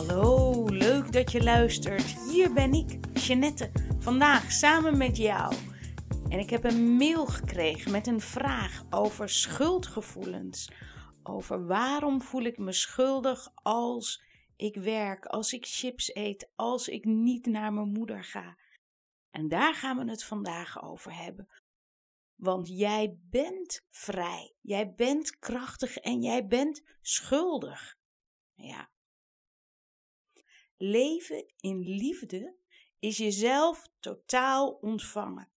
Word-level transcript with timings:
Hallo, 0.00 0.64
leuk 0.64 1.12
dat 1.12 1.32
je 1.32 1.42
luistert. 1.42 2.30
Hier 2.30 2.52
ben 2.52 2.72
ik, 2.72 3.18
Jeannette, 3.18 3.70
vandaag 3.98 4.52
samen 4.52 4.98
met 4.98 5.16
jou. 5.16 5.54
En 6.28 6.38
ik 6.38 6.50
heb 6.50 6.64
een 6.64 6.96
mail 6.96 7.26
gekregen 7.26 7.90
met 7.90 8.06
een 8.06 8.20
vraag 8.20 8.84
over 8.90 9.28
schuldgevoelens. 9.28 10.70
Over 11.22 11.66
waarom 11.66 12.22
voel 12.22 12.42
ik 12.42 12.58
me 12.58 12.72
schuldig 12.72 13.50
als 13.54 14.22
ik 14.56 14.76
werk, 14.76 15.26
als 15.26 15.52
ik 15.52 15.66
chips 15.66 16.14
eet, 16.14 16.50
als 16.54 16.88
ik 16.88 17.04
niet 17.04 17.46
naar 17.46 17.72
mijn 17.72 17.92
moeder 17.92 18.24
ga. 18.24 18.56
En 19.30 19.48
daar 19.48 19.74
gaan 19.74 19.98
we 19.98 20.10
het 20.10 20.24
vandaag 20.24 20.82
over 20.82 21.16
hebben. 21.16 21.48
Want 22.34 22.68
jij 22.68 23.18
bent 23.22 23.86
vrij, 23.90 24.54
jij 24.60 24.94
bent 24.94 25.38
krachtig 25.38 25.96
en 25.96 26.22
jij 26.22 26.46
bent 26.46 26.82
schuldig. 27.00 27.96
Ja. 28.54 28.90
Leven 30.82 31.52
in 31.56 31.80
liefde 31.80 32.56
is 32.98 33.16
jezelf 33.16 33.88
totaal 33.98 34.70
ontvangen. 34.70 35.48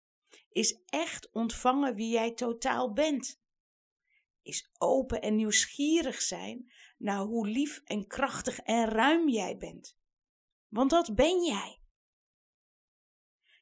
Is 0.49 0.83
echt 0.87 1.31
ontvangen 1.31 1.95
wie 1.95 2.11
jij 2.11 2.33
totaal 2.33 2.93
bent. 2.93 3.41
Is 4.43 4.71
open 4.79 5.23
en 5.23 5.35
nieuwsgierig 5.35 6.21
zijn 6.21 6.73
naar 6.99 7.21
hoe 7.21 7.49
lief 7.49 7.81
en 7.85 8.07
krachtig 8.07 8.59
en 8.59 8.89
ruim 8.89 9.29
jij 9.29 9.57
bent. 9.57 9.97
Want 10.69 10.91
dat 10.91 11.15
ben 11.15 11.45
jij. 11.45 11.81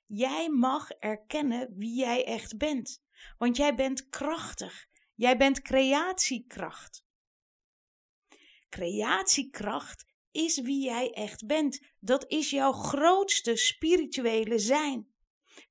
Jij 0.06 0.48
mag 0.48 0.90
erkennen 0.90 1.74
wie 1.76 1.94
jij 1.94 2.24
echt 2.24 2.58
bent. 2.58 3.02
Want 3.38 3.56
jij 3.56 3.74
bent 3.74 4.08
krachtig. 4.08 4.88
Jij 5.14 5.36
bent 5.36 5.62
creatiekracht. 5.62 7.04
Creatiekracht 8.68 10.09
is 10.30 10.60
wie 10.60 10.82
jij 10.84 11.10
echt 11.12 11.46
bent. 11.46 11.80
Dat 11.98 12.24
is 12.28 12.50
jouw 12.50 12.72
grootste 12.72 13.56
spirituele 13.56 14.58
zijn. 14.58 15.08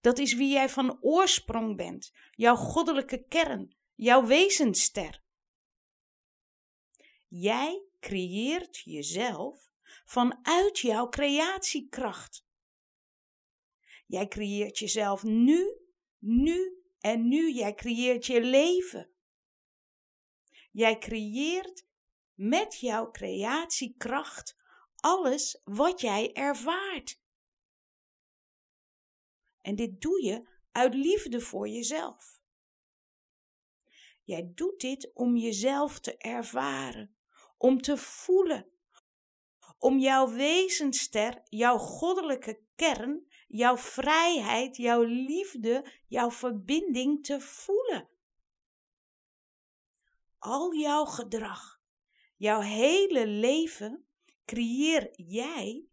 Dat 0.02 0.20
is 0.20 0.34
wie 0.34 0.52
jij 0.52 0.70
van 0.70 0.98
oorsprong 1.02 1.76
bent, 1.76 2.12
jouw 2.32 2.56
goddelijke 2.56 3.26
kern, 3.28 3.76
jouw 3.96 4.26
wezensster. 4.26 5.22
Jij 7.28 7.84
creëert 8.00 8.78
jezelf 8.78 9.72
vanuit 10.06 10.80
jouw 10.80 11.10
creatiekracht. 11.10 12.48
Jij 14.06 14.28
creëert 14.28 14.78
jezelf 14.78 15.24
nu, 15.24 15.78
nu 16.18 16.84
en 17.00 17.28
nu. 17.28 17.54
Jij 17.54 17.74
creëert 17.74 18.26
je 18.26 18.42
leven. 18.42 19.10
Jij 20.72 20.98
creëert 20.98 21.86
met 22.40 22.80
jouw 22.80 23.12
creatiekracht 23.12 24.58
alles 24.96 25.62
wat 25.64 26.02
jij 26.02 26.34
ervaart. 26.34 27.22
En 29.62 29.76
dit 29.76 30.02
doe 30.02 30.24
je 30.24 30.48
uit 30.72 30.94
liefde 30.94 31.40
voor 31.42 31.68
jezelf. 31.68 32.42
Jij 34.24 34.52
doet 34.56 34.80
dit 34.80 35.12
om 35.14 35.36
jezelf 35.36 36.00
te 36.00 36.18
ervaren, 36.18 37.16
om 37.58 37.82
te 37.82 37.98
voelen, 37.98 38.72
om 39.78 39.98
jouw 39.98 40.30
wezenster, 40.30 41.42
jouw 41.44 41.78
goddelijke 41.78 42.62
kern, 42.76 43.28
jouw 43.48 43.78
vrijheid, 43.78 44.78
jouw 44.78 45.04
liefde, 45.04 45.92
jouw 46.08 46.32
verbinding 46.32 47.26
te 47.26 47.42
voelen. 47.42 48.10
Al 50.38 50.74
jouw 50.74 51.06
gedrag, 51.06 51.79
Jouw 52.40 52.62
hele 52.62 53.28
leven 53.28 54.08
creëer 54.46 55.10
jij 55.16 55.86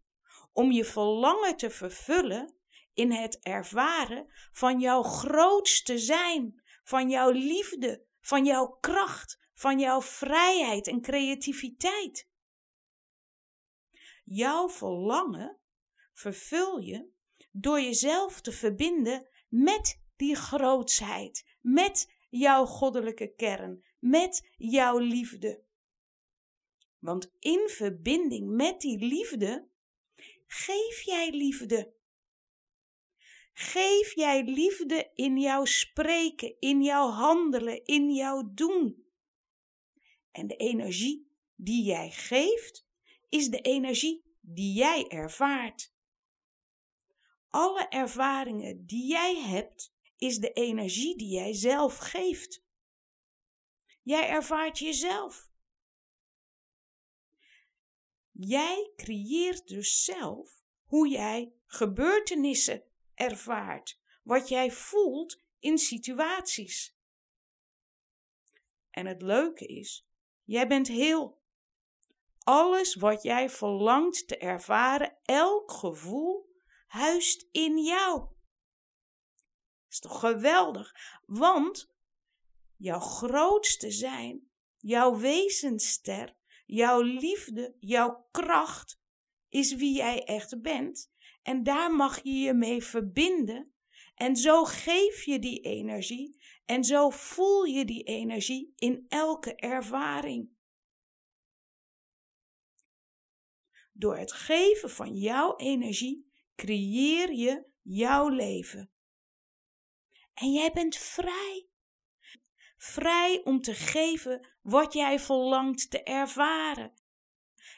om 0.53 0.71
je 0.71 0.85
verlangen 0.85 1.57
te 1.57 1.69
vervullen 1.69 2.55
in 2.93 3.11
het 3.11 3.39
ervaren 3.39 4.27
van 4.51 4.79
jouw 4.79 5.03
grootste 5.03 5.97
zijn, 5.97 6.63
van 6.83 7.09
jouw 7.09 7.29
liefde, 7.29 8.05
van 8.21 8.45
jouw 8.45 8.77
kracht, 8.79 9.39
van 9.53 9.79
jouw 9.79 10.01
vrijheid 10.01 10.87
en 10.87 11.01
creativiteit. 11.01 12.29
Jouw 14.23 14.69
verlangen 14.69 15.59
vervul 16.13 16.79
je 16.79 17.09
door 17.51 17.81
jezelf 17.81 18.41
te 18.41 18.51
verbinden 18.51 19.29
met 19.47 20.01
die 20.15 20.35
grootsheid, 20.35 21.57
met 21.61 22.13
jouw 22.29 22.65
goddelijke 22.65 23.33
kern, 23.35 23.85
met 23.99 24.49
jouw 24.57 24.97
liefde. 24.97 25.65
Want 26.99 27.31
in 27.39 27.69
verbinding 27.69 28.49
met 28.49 28.81
die 28.81 28.99
liefde 28.99 29.67
geef 30.47 31.01
jij 31.01 31.31
liefde. 31.31 31.95
Geef 33.53 34.15
jij 34.15 34.43
liefde 34.43 35.11
in 35.13 35.39
jouw 35.39 35.65
spreken, 35.65 36.59
in 36.59 36.83
jouw 36.83 37.09
handelen, 37.09 37.85
in 37.85 38.13
jouw 38.13 38.51
doen. 38.53 39.05
En 40.31 40.47
de 40.47 40.55
energie 40.55 41.31
die 41.55 41.83
jij 41.83 42.11
geeft, 42.11 42.87
is 43.29 43.49
de 43.49 43.61
energie 43.61 44.23
die 44.41 44.73
jij 44.73 45.07
ervaart. 45.07 45.95
Alle 47.47 47.87
ervaringen 47.87 48.85
die 48.85 49.07
jij 49.07 49.35
hebt, 49.35 49.93
is 50.17 50.37
de 50.37 50.51
energie 50.53 51.17
die 51.17 51.29
jij 51.29 51.53
zelf 51.53 51.97
geeft. 51.97 52.65
Jij 54.01 54.29
ervaart 54.29 54.79
jezelf. 54.79 55.46
Jij 58.39 58.91
creëert 58.95 59.67
dus 59.67 60.03
zelf 60.03 60.63
hoe 60.85 61.07
jij 61.07 61.53
gebeurtenissen 61.65 62.83
ervaart, 63.13 63.99
wat 64.23 64.49
jij 64.49 64.71
voelt 64.71 65.41
in 65.59 65.77
situaties. 65.77 66.95
En 68.89 69.05
het 69.05 69.21
leuke 69.21 69.65
is, 69.65 70.07
jij 70.43 70.67
bent 70.67 70.87
heel. 70.87 71.41
Alles 72.39 72.95
wat 72.95 73.23
jij 73.23 73.49
verlangt 73.49 74.27
te 74.27 74.37
ervaren, 74.37 75.17
elk 75.23 75.71
gevoel, 75.71 76.55
huist 76.87 77.47
in 77.51 77.77
jou. 77.83 78.27
Is 79.89 79.99
toch 79.99 80.19
geweldig? 80.19 80.95
Want 81.25 81.91
jouw 82.75 82.99
grootste 82.99 83.91
zijn, 83.91 84.51
jouw 84.77 85.17
wezensster, 85.17 86.35
Jouw 86.67 87.01
liefde, 87.01 87.75
jouw 87.79 88.27
kracht 88.31 88.99
is 89.49 89.75
wie 89.75 89.95
jij 89.95 90.23
echt 90.23 90.61
bent. 90.61 91.11
En 91.41 91.63
daar 91.63 91.91
mag 91.91 92.23
je 92.23 92.33
je 92.33 92.53
mee 92.53 92.83
verbinden. 92.83 93.73
En 94.15 94.35
zo 94.35 94.63
geef 94.63 95.23
je 95.23 95.39
die 95.39 95.59
energie. 95.59 96.37
En 96.65 96.83
zo 96.83 97.09
voel 97.09 97.63
je 97.63 97.85
die 97.85 98.03
energie 98.03 98.73
in 98.75 99.05
elke 99.07 99.55
ervaring. 99.55 100.49
Door 103.93 104.17
het 104.17 104.31
geven 104.31 104.89
van 104.89 105.15
jouw 105.15 105.55
energie 105.55 106.31
creëer 106.55 107.33
je 107.33 107.65
jouw 107.81 108.29
leven. 108.29 108.91
En 110.33 110.51
jij 110.51 110.71
bent 110.71 110.95
vrij. 110.95 111.69
Vrij 112.87 113.41
om 113.43 113.61
te 113.61 113.73
geven 113.73 114.47
wat 114.61 114.93
jij 114.93 115.19
verlangt 115.19 115.89
te 115.91 116.03
ervaren. 116.03 116.93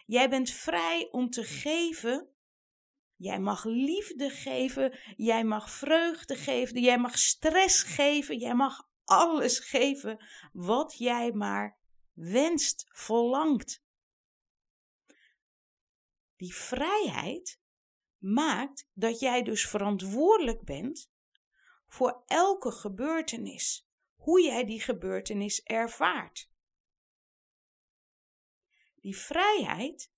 Jij 0.06 0.30
bent 0.30 0.52
vrij 0.52 1.08
om 1.12 1.30
te 1.30 1.44
geven. 1.44 2.30
Jij 3.16 3.40
mag 3.40 3.64
liefde 3.64 4.30
geven, 4.30 5.00
jij 5.16 5.44
mag 5.44 5.72
vreugde 5.72 6.36
geven, 6.36 6.81
jij 6.81 6.98
mag 6.98 7.18
stress 7.18 7.84
geven, 7.84 8.38
jij 8.38 8.56
mag 8.56 8.90
alles 9.03 9.59
geven 9.59 10.25
wat 10.53 10.98
jij 10.98 11.31
maar 11.31 11.78
wenst, 12.14 12.86
verlangt. 12.92 13.84
Die 16.36 16.56
vrijheid 16.56 17.60
maakt 18.18 18.89
dat 18.94 19.19
jij 19.19 19.44
dus 19.44 19.68
verantwoordelijk 19.68 20.63
bent 20.63 21.12
voor 21.88 22.24
elke 22.25 22.72
gebeurtenis, 22.72 23.88
hoe 24.19 24.42
jij 24.42 24.66
die 24.66 24.81
gebeurtenis 24.81 25.63
ervaart. 25.63 26.50
Die 28.95 29.18
vrijheid 29.18 30.12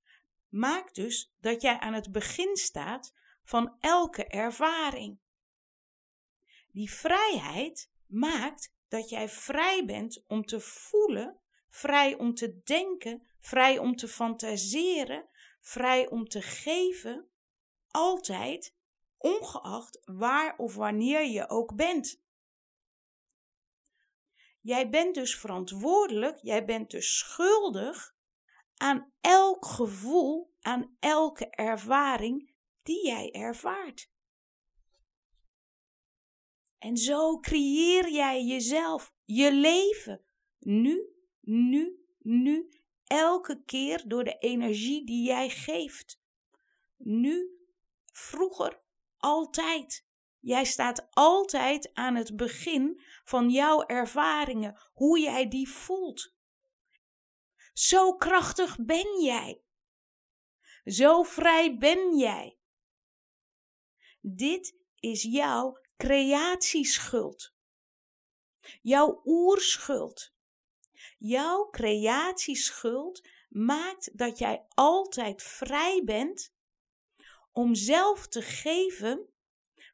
maakt 0.49 0.95
dus 0.95 1.33
dat 1.39 1.61
jij 1.61 1.79
aan 1.79 1.93
het 1.93 2.11
begin 2.11 2.55
staat 2.55 3.13
van 3.43 3.75
elke 3.79 4.25
ervaring. 4.25 5.19
Die 6.71 6.91
vrijheid 6.91 7.91
maakt 8.07 8.73
dat 8.87 9.09
jij 9.09 9.29
vrij 9.29 9.85
bent 9.85 10.23
om 10.27 10.45
te 10.45 10.59
voelen, 10.59 11.39
vrij 11.69 12.17
om 12.17 12.33
te 12.33 12.61
denken, 12.63 13.27
vrij 13.39 13.77
om 13.77 13.95
te 13.95 14.07
fantaseren, 14.07 15.29
vrij 15.59 16.09
om 16.09 16.27
te 16.27 16.41
geven, 16.41 17.29
altijd, 17.87 18.75
ongeacht 19.17 19.99
waar 20.05 20.57
of 20.57 20.75
wanneer 20.75 21.25
je 21.25 21.49
ook 21.49 21.75
bent. 21.75 22.21
Jij 24.61 24.89
bent 24.89 25.15
dus 25.15 25.35
verantwoordelijk, 25.39 26.39
jij 26.41 26.65
bent 26.65 26.91
dus 26.91 27.17
schuldig 27.17 28.15
aan 28.75 29.13
elk 29.21 29.65
gevoel, 29.65 30.53
aan 30.61 30.95
elke 30.99 31.49
ervaring 31.49 32.53
die 32.83 33.05
jij 33.05 33.31
ervaart. 33.31 34.09
En 36.77 36.97
zo 36.97 37.39
creëer 37.39 38.11
jij 38.11 38.43
jezelf, 38.43 39.13
je 39.25 39.53
leven, 39.53 40.25
nu, 40.59 41.09
nu, 41.41 42.05
nu, 42.19 42.69
elke 43.03 43.63
keer 43.65 44.07
door 44.07 44.23
de 44.23 44.37
energie 44.37 45.05
die 45.05 45.25
jij 45.25 45.49
geeft. 45.49 46.21
Nu, 46.97 47.49
vroeger, 48.11 48.81
altijd. 49.17 50.05
Jij 50.41 50.65
staat 50.65 51.07
altijd 51.09 51.93
aan 51.93 52.15
het 52.15 52.35
begin 52.35 53.01
van 53.23 53.49
jouw 53.49 53.85
ervaringen, 53.85 54.81
hoe 54.93 55.19
jij 55.19 55.47
die 55.47 55.69
voelt. 55.69 56.35
Zo 57.73 58.15
krachtig 58.15 58.77
ben 58.85 59.21
jij. 59.21 59.61
Zo 60.85 61.23
vrij 61.23 61.77
ben 61.77 62.17
jij. 62.17 62.57
Dit 64.19 64.75
is 64.99 65.21
jouw 65.23 65.79
creatieschuld. 65.97 67.53
Jouw 68.81 69.21
oerschuld. 69.25 70.33
Jouw 71.17 71.69
creatieschuld 71.69 73.27
maakt 73.49 74.17
dat 74.17 74.37
jij 74.37 74.65
altijd 74.69 75.43
vrij 75.43 76.01
bent 76.05 76.53
om 77.51 77.75
zelf 77.75 78.27
te 78.27 78.41
geven 78.41 79.33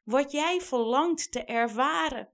wat 0.08 0.32
jij 0.32 0.60
verlangt 0.60 1.32
te 1.32 1.44
ervaren. 1.44 2.32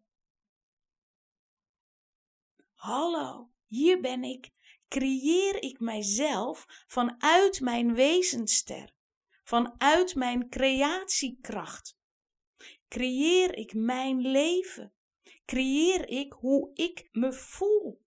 Hallo, 2.74 3.50
hier 3.66 4.00
ben 4.00 4.24
ik. 4.24 4.52
Creëer 4.88 5.62
ik 5.62 5.80
mijzelf 5.80 6.84
vanuit 6.86 7.60
mijn 7.60 7.94
wezenster, 7.94 8.94
vanuit 9.44 10.14
mijn 10.14 10.48
creatiekracht. 10.48 11.98
Creëer 12.88 13.56
ik 13.56 13.74
mijn 13.74 14.20
leven. 14.20 14.94
Creëer 15.44 16.08
ik 16.08 16.32
hoe 16.32 16.70
ik 16.74 17.08
me 17.12 17.32
voel. 17.32 18.02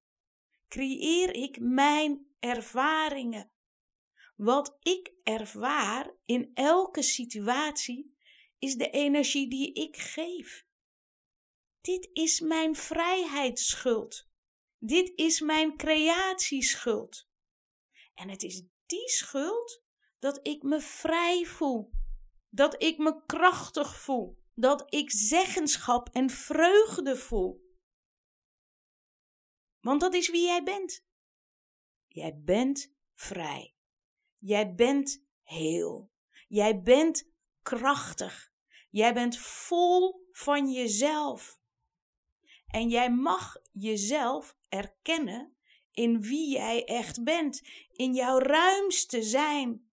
Creëer 0.68 1.34
ik 1.34 1.60
mijn 1.60 2.28
ervaringen. 2.40 3.52
Wat 4.36 4.78
ik 4.80 5.14
ervaar 5.24 6.16
in 6.26 6.52
elke 6.54 7.02
situatie 7.02 8.17
is 8.60 8.76
de 8.76 8.90
energie 8.90 9.50
die 9.50 9.74
ik 9.74 9.98
geef. 9.98 10.66
Dit 11.82 12.10
is 12.14 12.40
mijn 12.40 12.76
vrijheidsschuld. 12.76 14.30
Dit 14.78 15.12
is 15.16 15.40
mijn 15.40 15.78
creatieschuld. 15.78 17.28
En 18.14 18.30
het 18.30 18.44
is 18.44 18.64
die 18.86 19.10
schuld 19.10 19.84
dat 20.20 20.48
ik 20.48 20.64
me 20.64 20.82
vrij 20.82 21.46
voel. 21.46 21.92
Dat 22.50 22.84
ik 22.84 22.98
me 22.98 23.24
krachtig 23.26 24.00
voel. 24.00 24.44
Dat 24.54 24.94
ik 24.94 25.12
zeggenschap 25.12 26.10
en 26.10 26.30
vreugde 26.30 27.16
voel. 27.16 27.66
Want 29.80 30.02
dat 30.02 30.14
is 30.14 30.30
wie 30.30 30.46
jij 30.46 30.64
bent. 30.64 31.06
Jij 32.08 32.42
bent 32.44 32.94
vrij. 33.14 33.76
Jij 34.38 34.74
bent 34.76 35.26
heel. 35.44 36.12
Jij 36.48 36.82
bent 36.82 37.32
krachtig. 37.68 38.52
Jij 38.90 39.14
bent 39.14 39.38
vol 39.38 40.28
van 40.32 40.72
jezelf. 40.72 41.60
En 42.68 42.90
jij 42.90 43.12
mag 43.12 43.56
jezelf 43.72 44.56
erkennen 44.70 45.58
in 45.92 46.22
wie 46.22 46.50
jij 46.50 46.86
echt 46.86 47.24
bent, 47.24 47.68
in 47.92 48.14
jouw 48.14 48.40
ruimste 48.40 49.24
zijn. 49.24 49.90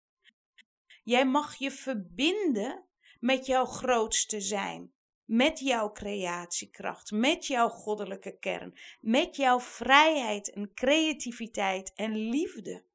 Jij 1.04 1.26
mag 1.26 1.56
je 1.56 1.72
verbinden 1.72 2.86
met 3.20 3.46
jouw 3.46 3.66
grootste 3.66 4.42
zijn, 4.42 4.94
met 5.26 5.60
jouw 5.60 5.92
creatiekracht, 5.92 7.12
met 7.12 7.48
jouw 7.48 7.70
goddelijke 7.70 8.38
kern, 8.38 8.80
met 9.00 9.36
jouw 9.36 9.60
vrijheid 9.60 10.52
en 10.52 10.74
creativiteit 10.74 11.94
en 11.96 12.16
liefde. 12.16 12.86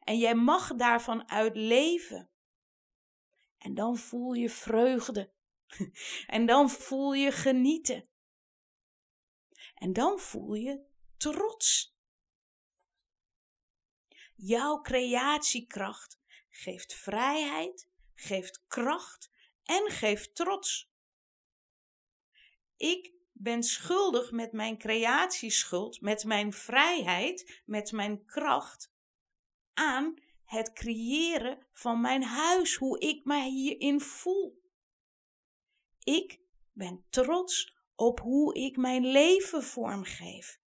En 0.00 0.18
jij 0.18 0.34
mag 0.34 0.74
daarvan 0.74 1.30
uit 1.30 1.56
leven. 1.56 2.30
En 3.66 3.74
dan 3.74 3.96
voel 3.96 4.32
je 4.32 4.50
vreugde. 4.50 5.32
En 6.26 6.46
dan 6.46 6.70
voel 6.70 7.12
je 7.12 7.32
genieten. 7.32 8.08
En 9.74 9.92
dan 9.92 10.18
voel 10.18 10.54
je 10.54 10.84
trots. 11.16 11.96
Jouw 14.34 14.80
creatiekracht 14.80 16.20
geeft 16.48 16.94
vrijheid, 16.94 17.88
geeft 18.14 18.64
kracht 18.66 19.30
en 19.62 19.90
geeft 19.90 20.34
trots. 20.34 20.90
Ik 22.76 23.12
ben 23.32 23.62
schuldig 23.62 24.30
met 24.30 24.52
mijn 24.52 24.78
creatieschuld, 24.78 26.00
met 26.00 26.24
mijn 26.24 26.52
vrijheid, 26.52 27.62
met 27.64 27.92
mijn 27.92 28.24
kracht 28.24 28.92
aan 29.72 30.25
het 30.46 30.72
creëren 30.72 31.66
van 31.72 32.00
mijn 32.00 32.22
huis, 32.22 32.74
hoe 32.74 32.98
ik 32.98 33.24
mij 33.24 33.48
hierin 33.48 34.00
voel. 34.00 34.62
Ik 36.02 36.40
ben 36.72 37.04
trots 37.10 37.76
op 37.94 38.20
hoe 38.20 38.54
ik 38.54 38.76
mijn 38.76 39.06
leven 39.06 39.62
vormgeef. 39.62 40.60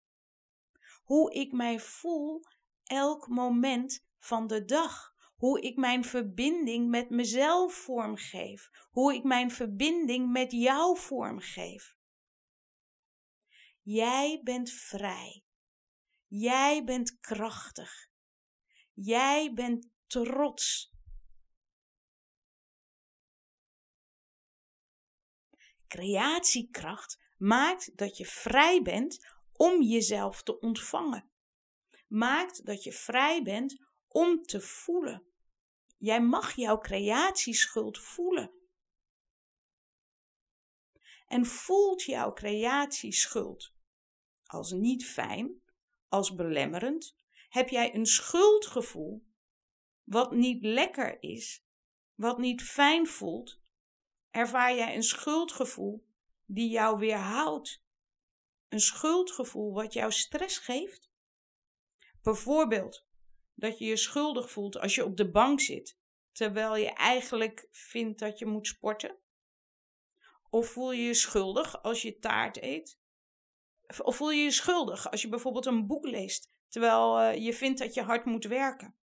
Hoe 1.03 1.33
ik 1.33 1.51
mij 1.51 1.79
voel 1.79 2.41
elk 2.83 3.27
moment 3.27 4.05
van 4.19 4.47
de 4.47 4.65
dag. 4.65 5.17
Hoe 5.35 5.61
ik 5.61 5.75
mijn 5.75 6.03
verbinding 6.03 6.89
met 6.89 7.09
mezelf 7.09 7.73
vormgeef. 7.73 8.69
Hoe 8.91 9.13
ik 9.13 9.23
mijn 9.23 9.51
verbinding 9.51 10.31
met 10.31 10.51
jou 10.51 10.97
vormgeef. 10.97 11.97
Jij 13.81 14.41
bent 14.43 14.71
vrij. 14.71 15.43
Jij 16.27 16.83
bent 16.83 17.19
krachtig. 17.19 18.08
Jij 19.01 19.53
bent 19.53 19.89
trots. 20.07 20.93
Creatiekracht 25.87 27.19
maakt 27.37 27.97
dat 27.97 28.17
je 28.17 28.25
vrij 28.25 28.81
bent 28.81 29.27
om 29.53 29.81
jezelf 29.81 30.43
te 30.43 30.59
ontvangen. 30.59 31.31
Maakt 32.07 32.65
dat 32.65 32.83
je 32.83 32.91
vrij 32.91 33.43
bent 33.43 33.85
om 34.07 34.43
te 34.43 34.61
voelen. 34.61 35.23
Jij 35.97 36.21
mag 36.21 36.55
jouw 36.55 36.77
creatieschuld 36.77 37.99
voelen. 37.99 38.51
En 41.27 41.45
voelt 41.45 42.03
jouw 42.03 42.33
creatieschuld 42.33 43.73
als 44.45 44.71
niet 44.71 45.05
fijn, 45.05 45.61
als 46.07 46.35
belemmerend, 46.35 47.17
heb 47.49 47.69
jij 47.69 47.95
een 47.95 48.05
schuldgevoel 48.05 49.27
wat 50.03 50.31
niet 50.31 50.63
lekker 50.63 51.21
is, 51.23 51.65
wat 52.15 52.37
niet 52.37 52.61
fijn 52.61 53.07
voelt, 53.07 53.61
ervaar 54.29 54.75
jij 54.75 54.95
een 54.95 55.03
schuldgevoel 55.03 56.07
die 56.45 56.69
jou 56.69 56.99
weerhoudt. 56.99 57.83
Een 58.67 58.79
schuldgevoel 58.79 59.73
wat 59.73 59.93
jou 59.93 60.11
stress 60.11 60.57
geeft. 60.57 61.11
Bijvoorbeeld 62.21 63.07
dat 63.53 63.77
je 63.77 63.85
je 63.85 63.97
schuldig 63.97 64.51
voelt 64.51 64.77
als 64.77 64.95
je 64.95 65.05
op 65.05 65.17
de 65.17 65.31
bank 65.31 65.59
zit, 65.59 65.97
terwijl 66.31 66.75
je 66.75 66.93
eigenlijk 66.93 67.67
vindt 67.71 68.19
dat 68.19 68.39
je 68.39 68.45
moet 68.45 68.67
sporten. 68.67 69.17
Of 70.49 70.67
voel 70.67 70.91
je 70.91 71.01
je 71.01 71.13
schuldig 71.13 71.81
als 71.83 72.01
je 72.01 72.19
taart 72.19 72.61
eet? 72.61 72.99
Of 74.03 74.15
voel 74.15 74.31
je 74.31 74.43
je 74.43 74.51
schuldig 74.51 75.11
als 75.11 75.21
je 75.21 75.29
bijvoorbeeld 75.29 75.65
een 75.65 75.87
boek 75.87 76.05
leest 76.05 76.57
terwijl 76.69 77.21
uh, 77.21 77.45
je 77.45 77.53
vindt 77.53 77.79
dat 77.79 77.93
je 77.93 78.01
hard 78.01 78.25
moet 78.25 78.45
werken. 78.45 78.95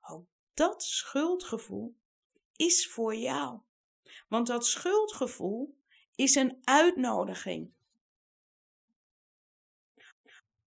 Ook 0.00 0.26
dat 0.54 0.82
schuldgevoel 0.82 1.96
is 2.56 2.88
voor 2.90 3.14
jou. 3.14 3.60
Want 4.28 4.46
dat 4.46 4.66
schuldgevoel 4.66 5.76
is 6.14 6.34
een 6.34 6.58
uitnodiging. 6.64 7.72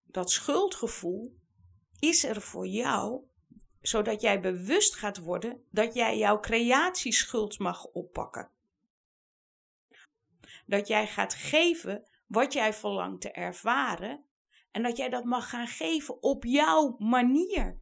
Dat 0.04 0.32
schuldgevoel 0.32 1.40
is 2.00 2.24
er 2.24 2.42
voor 2.42 2.68
jou, 2.68 3.24
zodat 3.82 4.22
jij 4.22 4.42
bewust 4.42 4.96
gaat 4.96 5.18
worden 5.18 5.66
dat 5.72 5.94
jij 5.94 6.18
jouw 6.18 6.40
creatieschuld 6.40 7.60
mag 7.60 7.86
oppakken. 7.86 8.50
Dat 10.66 10.88
jij 10.88 11.08
gaat 11.08 11.34
geven 11.34 12.08
wat 12.28 12.54
jij 12.54 12.74
verlangt 12.74 13.22
te 13.22 13.32
ervaren 13.32 14.26
en 14.76 14.84
dat 14.84 14.98
jij 14.98 15.10
dat 15.10 15.24
mag 15.24 15.50
gaan 15.50 15.68
geven 15.68 16.24
op 16.24 16.44
jouw 16.44 16.96
manier. 16.98 17.82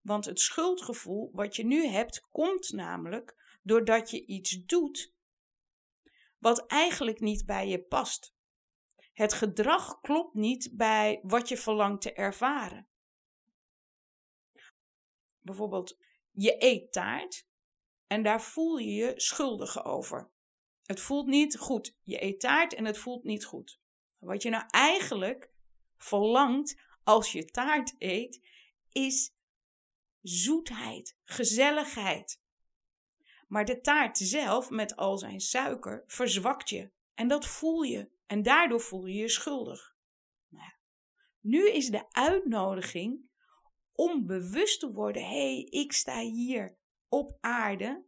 Want 0.00 0.24
het 0.24 0.40
schuldgevoel 0.40 1.30
wat 1.32 1.56
je 1.56 1.64
nu 1.64 1.86
hebt, 1.86 2.20
komt 2.20 2.72
namelijk 2.72 3.58
doordat 3.62 4.10
je 4.10 4.26
iets 4.26 4.64
doet 4.64 5.14
wat 6.38 6.66
eigenlijk 6.66 7.20
niet 7.20 7.46
bij 7.46 7.68
je 7.68 7.82
past. 7.82 8.34
Het 9.12 9.32
gedrag 9.32 10.00
klopt 10.00 10.34
niet 10.34 10.70
bij 10.76 11.20
wat 11.22 11.48
je 11.48 11.56
verlangt 11.56 12.02
te 12.02 12.12
ervaren. 12.12 12.88
Bijvoorbeeld, 15.38 15.98
je 16.30 16.56
eet 16.58 16.92
taart 16.92 17.46
en 18.06 18.22
daar 18.22 18.42
voel 18.42 18.76
je 18.76 18.94
je 18.94 19.20
schuldig 19.20 19.84
over. 19.84 20.30
Het 20.82 21.00
voelt 21.00 21.26
niet 21.26 21.58
goed. 21.58 21.96
Je 22.02 22.22
eet 22.22 22.40
taart 22.40 22.74
en 22.74 22.84
het 22.84 22.98
voelt 22.98 23.24
niet 23.24 23.44
goed. 23.44 23.79
Wat 24.20 24.42
je 24.42 24.50
nou 24.50 24.64
eigenlijk 24.70 25.50
verlangt 25.96 26.80
als 27.04 27.32
je 27.32 27.44
taart 27.44 27.94
eet, 27.98 28.40
is 28.88 29.34
zoetheid, 30.20 31.16
gezelligheid. 31.24 32.40
Maar 33.48 33.64
de 33.64 33.80
taart 33.80 34.18
zelf, 34.18 34.70
met 34.70 34.96
al 34.96 35.18
zijn 35.18 35.40
suiker, 35.40 36.04
verzwakt 36.06 36.68
je. 36.68 36.90
En 37.14 37.28
dat 37.28 37.46
voel 37.46 37.82
je. 37.82 38.10
En 38.26 38.42
daardoor 38.42 38.80
voel 38.80 39.06
je 39.06 39.14
je 39.14 39.28
schuldig. 39.28 39.96
Nou, 40.48 40.72
nu 41.40 41.70
is 41.70 41.88
de 41.88 42.12
uitnodiging 42.12 43.28
om 43.92 44.26
bewust 44.26 44.80
te 44.80 44.92
worden: 44.92 45.22
hé, 45.22 45.54
hey, 45.54 45.62
ik 45.62 45.92
sta 45.92 46.20
hier 46.20 46.78
op 47.08 47.38
aarde. 47.40 48.04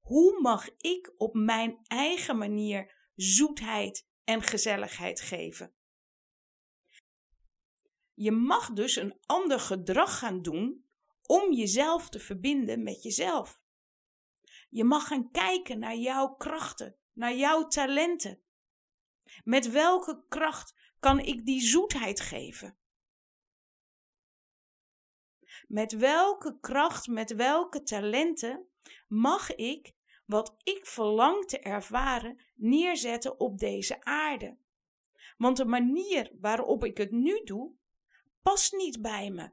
Hoe 0.00 0.40
mag 0.40 0.68
ik 0.76 1.12
op 1.16 1.34
mijn 1.34 1.78
eigen 1.82 2.38
manier 2.38 3.10
zoetheid 3.14 4.06
en 4.24 4.42
gezelligheid 4.42 5.20
geven? 5.20 5.74
Je 8.14 8.30
mag 8.32 8.72
dus 8.72 8.96
een 8.96 9.18
ander 9.26 9.60
gedrag 9.60 10.18
gaan 10.18 10.42
doen 10.42 10.86
om 11.22 11.52
jezelf 11.52 12.08
te 12.08 12.20
verbinden 12.20 12.82
met 12.82 13.02
jezelf. 13.02 13.60
Je 14.68 14.84
mag 14.84 15.06
gaan 15.06 15.30
kijken 15.30 15.78
naar 15.78 15.96
jouw 15.96 16.34
krachten, 16.34 16.96
naar 17.12 17.34
jouw 17.34 17.66
talenten. 17.66 18.42
Met 19.44 19.70
welke 19.70 20.24
kracht 20.28 20.74
kan 20.98 21.18
ik 21.18 21.46
die 21.46 21.60
zoetheid 21.60 22.20
geven? 22.20 22.76
Met 25.66 25.92
welke 25.92 26.58
kracht, 26.60 27.06
met 27.06 27.34
welke 27.34 27.82
talenten 27.82 28.68
mag 29.08 29.54
ik 29.54 29.92
wat 30.32 30.56
ik 30.62 30.86
verlang 30.86 31.44
te 31.44 31.58
ervaren 31.58 32.40
neerzetten 32.54 33.40
op 33.40 33.58
deze 33.58 34.04
aarde? 34.04 34.56
Want 35.36 35.56
de 35.56 35.64
manier 35.64 36.32
waarop 36.40 36.84
ik 36.84 36.96
het 36.96 37.10
nu 37.10 37.44
doe, 37.44 37.72
past 38.42 38.72
niet 38.72 39.02
bij 39.02 39.30
me. 39.30 39.50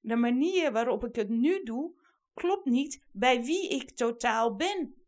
De 0.00 0.16
manier 0.16 0.72
waarop 0.72 1.04
ik 1.04 1.14
het 1.14 1.28
nu 1.28 1.62
doe, 1.62 2.00
klopt 2.34 2.64
niet 2.64 3.04
bij 3.12 3.42
wie 3.42 3.68
ik 3.68 3.90
totaal 3.90 4.56
ben. 4.56 5.06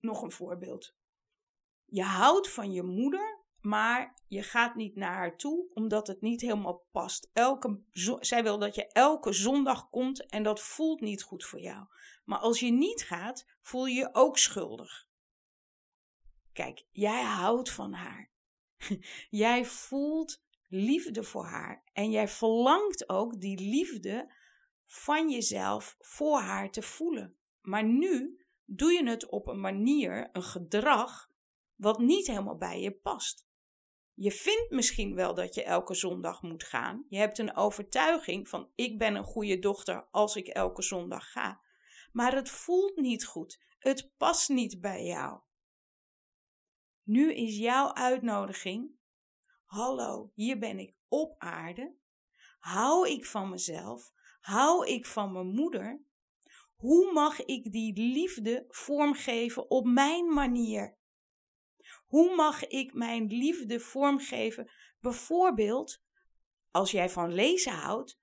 Nog 0.00 0.22
een 0.22 0.32
voorbeeld. 0.32 0.94
Je 1.84 2.02
houdt 2.02 2.50
van 2.50 2.72
je 2.72 2.82
moeder, 2.82 3.39
maar 3.60 4.14
je 4.26 4.42
gaat 4.42 4.74
niet 4.74 4.96
naar 4.96 5.14
haar 5.14 5.36
toe 5.36 5.70
omdat 5.74 6.06
het 6.06 6.20
niet 6.20 6.40
helemaal 6.40 6.86
past. 6.90 7.30
Elke, 7.32 7.80
zij 8.20 8.42
wil 8.42 8.58
dat 8.58 8.74
je 8.74 8.86
elke 8.86 9.32
zondag 9.32 9.88
komt 9.88 10.26
en 10.26 10.42
dat 10.42 10.60
voelt 10.60 11.00
niet 11.00 11.22
goed 11.22 11.44
voor 11.44 11.60
jou. 11.60 11.86
Maar 12.24 12.38
als 12.38 12.60
je 12.60 12.70
niet 12.70 13.02
gaat, 13.02 13.46
voel 13.60 13.86
je 13.86 13.94
je 13.94 14.08
ook 14.12 14.38
schuldig. 14.38 15.08
Kijk, 16.52 16.84
jij 16.90 17.22
houdt 17.22 17.70
van 17.70 17.92
haar. 17.92 18.30
jij 19.44 19.64
voelt 19.64 20.42
liefde 20.68 21.22
voor 21.22 21.44
haar 21.44 21.84
en 21.92 22.10
jij 22.10 22.28
verlangt 22.28 23.08
ook 23.08 23.40
die 23.40 23.58
liefde 23.58 24.32
van 24.86 25.30
jezelf 25.30 25.96
voor 25.98 26.38
haar 26.38 26.70
te 26.70 26.82
voelen. 26.82 27.36
Maar 27.60 27.84
nu 27.84 28.44
doe 28.64 28.92
je 28.92 29.08
het 29.08 29.28
op 29.28 29.46
een 29.46 29.60
manier, 29.60 30.28
een 30.32 30.42
gedrag, 30.42 31.30
wat 31.74 31.98
niet 31.98 32.26
helemaal 32.26 32.56
bij 32.56 32.80
je 32.80 32.92
past. 32.92 33.48
Je 34.22 34.30
vindt 34.30 34.70
misschien 34.70 35.14
wel 35.14 35.34
dat 35.34 35.54
je 35.54 35.64
elke 35.64 35.94
zondag 35.94 36.42
moet 36.42 36.64
gaan. 36.64 37.04
Je 37.08 37.18
hebt 37.18 37.38
een 37.38 37.56
overtuiging 37.56 38.48
van 38.48 38.70
ik 38.74 38.98
ben 38.98 39.14
een 39.14 39.24
goede 39.24 39.58
dochter 39.58 40.08
als 40.10 40.36
ik 40.36 40.46
elke 40.46 40.82
zondag 40.82 41.30
ga. 41.30 41.60
Maar 42.12 42.34
het 42.34 42.50
voelt 42.50 42.96
niet 42.96 43.26
goed. 43.26 43.62
Het 43.78 44.12
past 44.16 44.48
niet 44.48 44.80
bij 44.80 45.04
jou. 45.04 45.40
Nu 47.02 47.34
is 47.34 47.56
jouw 47.56 47.94
uitnodiging. 47.94 48.90
Hallo, 49.64 50.30
hier 50.34 50.58
ben 50.58 50.78
ik 50.78 50.94
op 51.08 51.34
aarde. 51.38 51.94
Hou 52.58 53.08
ik 53.08 53.26
van 53.26 53.50
mezelf? 53.50 54.12
Hou 54.40 54.86
ik 54.86 55.06
van 55.06 55.32
mijn 55.32 55.54
moeder? 55.54 56.02
Hoe 56.76 57.12
mag 57.12 57.44
ik 57.44 57.72
die 57.72 57.92
liefde 57.92 58.64
vormgeven 58.68 59.70
op 59.70 59.84
mijn 59.84 60.32
manier? 60.32 60.98
Hoe 62.10 62.34
mag 62.34 62.66
ik 62.66 62.94
mijn 62.94 63.26
liefde 63.26 63.80
vormgeven? 63.80 64.70
Bijvoorbeeld, 65.00 66.02
als 66.70 66.90
jij 66.90 67.10
van 67.10 67.32
lezen 67.32 67.72
houdt, 67.72 68.18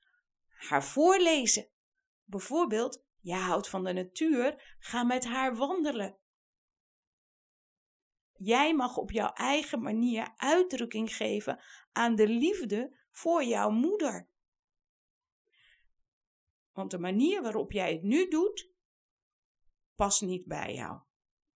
haar 0.48 0.84
voorlezen. 0.84 1.70
Bijvoorbeeld, 2.24 3.03
jij 3.20 3.39
houdt 3.39 3.70
van 3.70 3.84
de 3.84 3.94
natuur, 3.94 4.75
ga 4.79 5.03
met 5.03 5.25
haar 5.25 5.56
wandelen. 5.56 6.17
Jij 8.34 8.75
mag 8.75 8.98
op 8.98 9.12
jouw 9.12 9.34
eigen 9.34 9.82
manier 9.82 10.34
uitdrukking 10.36 11.15
geven 11.15 11.63
aan 11.91 12.15
de 12.15 12.27
liefde 12.27 12.98
voor 13.12 13.44
jouw 13.44 13.70
moeder. 13.70 14.29
Want 16.74 16.91
de 16.91 17.00
manier 17.00 17.41
waarop 17.41 17.72
jij 17.72 17.91
het 17.91 18.03
nu 18.03 18.27
doet, 18.27 18.72
past 19.96 20.22
niet 20.22 20.46
bij 20.46 20.74
jou. 20.74 21.00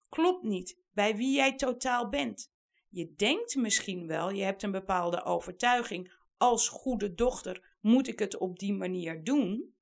Klopt 0.09 0.43
niet 0.43 0.80
bij 0.91 1.15
wie 1.15 1.35
jij 1.35 1.55
totaal 1.55 2.09
bent. 2.09 2.51
Je 2.89 3.13
denkt 3.15 3.55
misschien 3.55 4.07
wel, 4.07 4.31
je 4.31 4.43
hebt 4.43 4.63
een 4.63 4.71
bepaalde 4.71 5.23
overtuiging, 5.23 6.13
als 6.37 6.67
goede 6.67 7.13
dochter 7.13 7.77
moet 7.81 8.07
ik 8.07 8.19
het 8.19 8.37
op 8.37 8.59
die 8.59 8.73
manier 8.73 9.23
doen. 9.23 9.75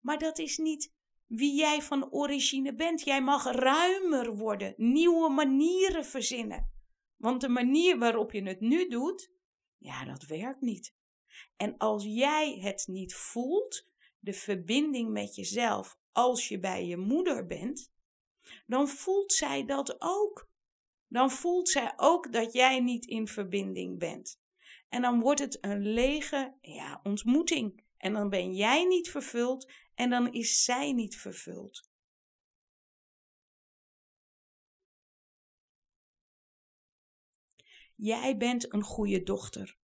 Maar 0.00 0.18
dat 0.18 0.38
is 0.38 0.58
niet 0.58 0.94
wie 1.26 1.56
jij 1.56 1.82
van 1.82 2.10
origine 2.10 2.74
bent. 2.74 3.02
Jij 3.02 3.22
mag 3.22 3.44
ruimer 3.44 4.36
worden, 4.36 4.74
nieuwe 4.76 5.30
manieren 5.30 6.04
verzinnen. 6.04 6.70
Want 7.16 7.40
de 7.40 7.48
manier 7.48 7.98
waarop 7.98 8.32
je 8.32 8.42
het 8.42 8.60
nu 8.60 8.88
doet, 8.88 9.30
ja, 9.78 10.04
dat 10.04 10.24
werkt 10.24 10.60
niet. 10.60 10.94
En 11.56 11.76
als 11.76 12.04
jij 12.04 12.58
het 12.60 12.86
niet 12.86 13.14
voelt, 13.14 13.86
de 14.18 14.32
verbinding 14.32 15.10
met 15.10 15.34
jezelf, 15.34 15.98
als 16.12 16.48
je 16.48 16.58
bij 16.58 16.86
je 16.86 16.96
moeder 16.96 17.46
bent, 17.46 17.91
dan 18.66 18.88
voelt 18.88 19.32
zij 19.32 19.64
dat 19.64 19.96
ook. 19.98 20.50
Dan 21.08 21.30
voelt 21.30 21.68
zij 21.68 21.92
ook 21.96 22.32
dat 22.32 22.52
jij 22.52 22.80
niet 22.80 23.06
in 23.06 23.28
verbinding 23.28 23.98
bent. 23.98 24.40
En 24.88 25.02
dan 25.02 25.20
wordt 25.20 25.40
het 25.40 25.58
een 25.60 25.92
lege 25.92 26.54
ja, 26.60 27.00
ontmoeting. 27.02 27.84
En 27.96 28.12
dan 28.12 28.28
ben 28.28 28.54
jij 28.54 28.84
niet 28.84 29.10
vervuld 29.10 29.70
en 29.94 30.10
dan 30.10 30.32
is 30.32 30.64
zij 30.64 30.92
niet 30.92 31.16
vervuld. 31.16 31.90
Jij 37.94 38.36
bent 38.36 38.72
een 38.72 38.82
goede 38.82 39.22
dochter. 39.22 39.78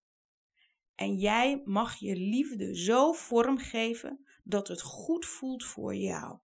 En 0.94 1.16
jij 1.16 1.62
mag 1.64 1.96
je 1.96 2.16
liefde 2.16 2.76
zo 2.76 3.12
vormgeven 3.12 4.26
dat 4.42 4.68
het 4.68 4.82
goed 4.82 5.26
voelt 5.26 5.64
voor 5.64 5.94
jou. 5.94 6.38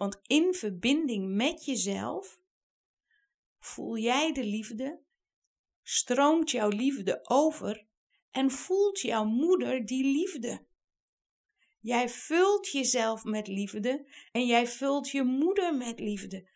Want 0.00 0.20
in 0.26 0.54
verbinding 0.54 1.34
met 1.34 1.64
jezelf 1.64 2.40
voel 3.58 3.98
jij 3.98 4.32
de 4.32 4.44
liefde, 4.44 5.00
stroomt 5.82 6.50
jouw 6.50 6.68
liefde 6.68 7.20
over 7.22 7.86
en 8.30 8.50
voelt 8.50 9.00
jouw 9.00 9.24
moeder 9.24 9.86
die 9.86 10.04
liefde. 10.04 10.66
Jij 11.80 12.08
vult 12.08 12.68
jezelf 12.68 13.24
met 13.24 13.46
liefde 13.46 14.06
en 14.32 14.46
jij 14.46 14.66
vult 14.66 15.10
je 15.10 15.22
moeder 15.22 15.76
met 15.76 16.00
liefde. 16.00 16.48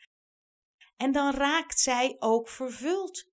En 0.96 1.12
dan 1.12 1.34
raakt 1.34 1.80
zij 1.80 2.16
ook 2.18 2.48
vervuld. 2.48 3.30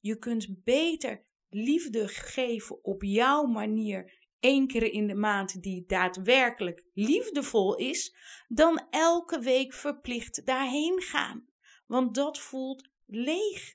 Je 0.00 0.18
kunt 0.18 0.64
beter 0.64 1.24
liefde 1.48 2.08
geven 2.08 2.84
op 2.84 3.02
jouw 3.02 3.44
manier 3.44 4.21
één 4.42 4.66
keer 4.66 4.92
in 4.92 5.06
de 5.06 5.14
maand 5.14 5.62
die 5.62 5.84
daadwerkelijk 5.86 6.84
liefdevol 6.94 7.76
is, 7.76 8.14
dan 8.48 8.86
elke 8.90 9.38
week 9.38 9.72
verplicht 9.72 10.46
daarheen 10.46 11.00
gaan. 11.00 11.46
Want 11.86 12.14
dat 12.14 12.38
voelt 12.38 12.88
leeg. 13.06 13.74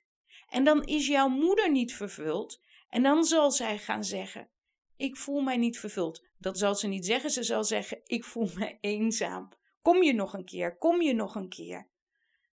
En 0.50 0.64
dan 0.64 0.84
is 0.84 1.08
jouw 1.08 1.28
moeder 1.28 1.72
niet 1.72 1.94
vervuld 1.94 2.62
en 2.90 3.04
dan 3.04 3.24
zal 3.24 3.52
zij 3.52 3.78
gaan 3.78 4.04
zeggen: 4.04 4.50
Ik 4.98 5.18
voel 5.18 5.42
mij 5.42 5.58
niet 5.58 5.80
vervuld. 5.80 6.26
Dat 6.38 6.58
zal 6.58 6.76
ze 6.76 6.88
niet 6.88 7.06
zeggen, 7.06 7.30
ze 7.30 7.44
zal 7.44 7.64
zeggen: 7.64 8.02
Ik 8.04 8.24
voel 8.24 8.50
me 8.56 8.78
eenzaam. 8.82 9.50
Kom 9.82 10.04
je 10.04 10.14
nog 10.14 10.34
een 10.34 10.46
keer? 10.46 10.78
Kom 10.78 11.02
je 11.02 11.14
nog 11.14 11.36
een 11.36 11.50
keer? 11.50 11.90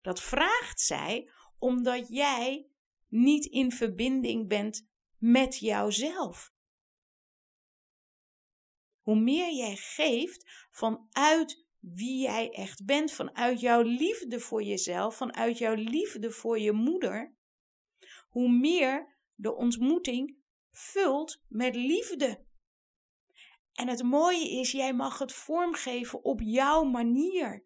Dat 0.02 0.22
vraagt 0.22 0.80
zij 0.80 1.30
omdat 1.60 2.08
jij 2.08 2.68
niet 3.08 3.46
in 3.46 3.72
verbinding 3.72 4.48
bent 4.48 4.88
met 5.18 5.58
jouzelf. 5.58 6.54
Hoe 9.02 9.20
meer 9.20 9.54
jij 9.54 9.76
geeft 9.76 10.68
vanuit 10.72 11.66
wie 11.80 12.22
jij 12.22 12.50
echt 12.50 12.86
bent, 12.86 13.12
vanuit 13.12 13.60
jouw 13.60 13.82
liefde 13.82 14.40
voor 14.40 14.64
jezelf, 14.64 15.16
vanuit 15.16 15.58
jouw 15.58 15.74
liefde 15.74 16.32
voor 16.32 16.60
je 16.60 16.72
moeder, 16.72 17.36
hoe 18.30 18.50
meer 18.50 19.18
de 19.36 19.56
ontmoeting 19.56 20.38
vult 20.72 21.44
met 21.48 21.76
liefde. 21.76 22.46
En 23.74 23.88
het 23.88 24.04
mooie 24.04 24.50
is, 24.50 24.72
jij 24.72 24.94
mag 24.94 25.20
het 25.20 25.34
vormgeven 25.34 26.24
op 26.24 26.42
jouw 26.42 26.84
manier. 26.84 27.64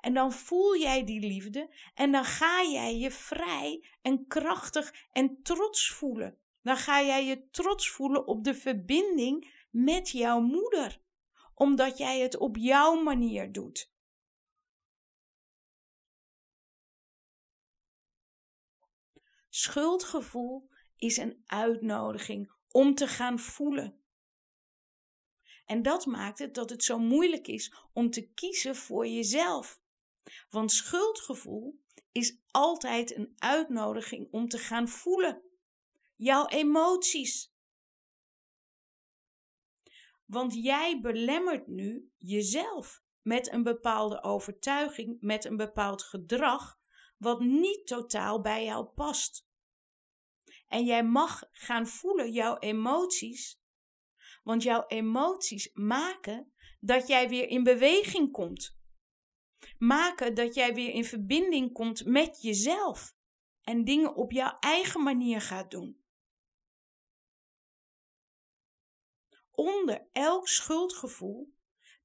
En 0.00 0.14
dan 0.14 0.32
voel 0.32 0.76
jij 0.76 1.04
die 1.04 1.20
liefde 1.20 1.74
en 1.94 2.12
dan 2.12 2.24
ga 2.24 2.62
jij 2.62 2.96
je 2.96 3.10
vrij 3.10 3.84
en 4.02 4.26
krachtig 4.26 4.94
en 5.12 5.42
trots 5.42 5.90
voelen. 5.90 6.38
Dan 6.62 6.76
ga 6.76 7.02
jij 7.02 7.24
je 7.24 7.48
trots 7.50 7.90
voelen 7.90 8.26
op 8.26 8.44
de 8.44 8.54
verbinding 8.54 9.59
met 9.70 10.10
jouw 10.10 10.40
moeder, 10.40 11.00
omdat 11.54 11.98
jij 11.98 12.20
het 12.20 12.36
op 12.36 12.56
jouw 12.56 13.02
manier 13.02 13.52
doet. 13.52 13.92
Schuldgevoel 19.48 20.70
is 20.96 21.16
een 21.16 21.42
uitnodiging 21.46 22.52
om 22.68 22.94
te 22.94 23.06
gaan 23.06 23.38
voelen. 23.38 24.00
En 25.66 25.82
dat 25.82 26.06
maakt 26.06 26.38
het 26.38 26.54
dat 26.54 26.70
het 26.70 26.84
zo 26.84 26.98
moeilijk 26.98 27.46
is 27.46 27.74
om 27.92 28.10
te 28.10 28.28
kiezen 28.32 28.76
voor 28.76 29.06
jezelf. 29.06 29.80
Want 30.50 30.72
schuldgevoel 30.72 31.80
is 32.12 32.38
altijd 32.50 33.16
een 33.16 33.34
uitnodiging 33.38 34.28
om 34.30 34.48
te 34.48 34.58
gaan 34.58 34.88
voelen. 34.88 35.42
Jouw 36.16 36.46
emoties. 36.46 37.54
Want 40.30 40.54
jij 40.54 41.00
belemmert 41.00 41.66
nu 41.66 42.10
jezelf 42.18 43.02
met 43.22 43.52
een 43.52 43.62
bepaalde 43.62 44.22
overtuiging, 44.22 45.16
met 45.20 45.44
een 45.44 45.56
bepaald 45.56 46.02
gedrag, 46.02 46.78
wat 47.18 47.40
niet 47.40 47.86
totaal 47.86 48.40
bij 48.40 48.64
jou 48.64 48.84
past. 48.84 49.48
En 50.68 50.84
jij 50.84 51.04
mag 51.04 51.42
gaan 51.50 51.86
voelen 51.86 52.32
jouw 52.32 52.58
emoties, 52.58 53.60
want 54.42 54.62
jouw 54.62 54.84
emoties 54.86 55.70
maken 55.72 56.52
dat 56.80 57.06
jij 57.06 57.28
weer 57.28 57.48
in 57.48 57.62
beweging 57.62 58.32
komt. 58.32 58.78
Maken 59.78 60.34
dat 60.34 60.54
jij 60.54 60.74
weer 60.74 60.90
in 60.92 61.04
verbinding 61.04 61.72
komt 61.72 62.04
met 62.04 62.42
jezelf 62.42 63.14
en 63.62 63.84
dingen 63.84 64.14
op 64.14 64.32
jouw 64.32 64.56
eigen 64.58 65.02
manier 65.02 65.40
gaat 65.40 65.70
doen. 65.70 65.99
Onder 69.60 70.08
elk 70.12 70.48
schuldgevoel 70.48 71.54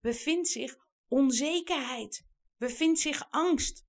bevindt 0.02 0.48
zich 0.48 0.78
onzekerheid, 1.08 2.28
bevindt 2.58 3.00
zich 3.00 3.28
angst. 3.32 3.88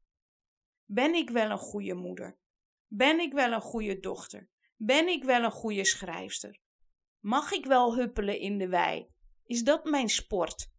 Ben 0.84 1.14
ik 1.14 1.30
wel 1.30 1.50
een 1.50 1.58
goede 1.58 1.94
moeder? 1.94 2.38
Ben 2.86 3.20
ik 3.20 3.32
wel 3.32 3.52
een 3.52 3.60
goede 3.60 4.00
dochter? 4.00 4.48
Ben 4.76 5.08
ik 5.08 5.24
wel 5.24 5.42
een 5.42 5.50
goede 5.50 5.84
schrijfster? 5.84 6.60
Mag 7.18 7.52
ik 7.52 7.64
wel 7.66 7.96
huppelen 7.96 8.38
in 8.38 8.58
de 8.58 8.68
wei? 8.68 9.08
Is 9.44 9.62
dat 9.62 9.84
mijn 9.84 10.08
sport? 10.08 10.70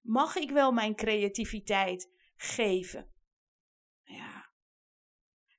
Mag 0.00 0.36
ik 0.36 0.50
wel 0.50 0.72
mijn 0.72 0.94
creativiteit 0.94 2.10
geven? 2.36 3.12
Ja. 4.02 4.52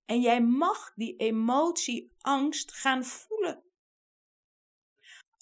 En 0.05 0.21
jij 0.21 0.41
mag 0.41 0.93
die 0.95 1.15
emotie 1.15 2.15
angst 2.17 2.73
gaan 2.73 3.03
voelen. 3.05 3.68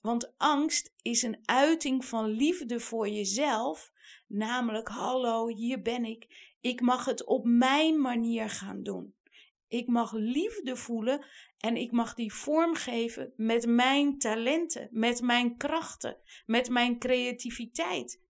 Want 0.08 0.38
angst 0.38 0.94
is 1.02 1.22
een 1.22 1.40
uiting 1.46 2.06
van 2.06 2.26
liefde 2.26 2.80
voor 2.80 3.10
jezelf, 3.10 3.92
namelijk 4.28 4.88
hallo, 4.88 5.48
hier 5.48 5.82
ben 5.82 6.06
ik. 6.06 6.54
Ik 6.62 6.82
mag 6.82 7.06
het 7.06 7.26
op 7.26 7.46
mijn 7.46 8.02
manier 8.02 8.50
gaan 8.50 8.84
doen. 8.84 9.16
Ik 9.68 9.88
mag 9.88 10.12
liefde 10.14 10.76
voelen 10.76 11.26
en 11.58 11.76
ik 11.76 11.92
mag 11.92 12.14
die 12.14 12.34
vormgeven 12.34 13.34
met 13.36 13.66
mijn 13.66 14.18
talenten, 14.18 14.90
met 14.92 15.22
mijn 15.22 15.58
krachten, 15.58 16.18
met 16.46 16.70
mijn 16.70 17.00
creativiteit. 17.00 18.22